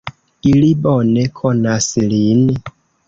[0.51, 2.43] Ili bone konas lin.